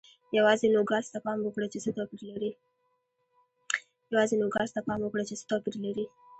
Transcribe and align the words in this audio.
یوازې 0.37 0.67
نوګالس 0.75 1.07
ته 1.13 1.19
پام 1.25 1.39
وکړئ 1.41 1.67
چې 5.31 5.37
څه 5.43 5.47
توپیر 5.57 5.75
لري. 5.85 6.03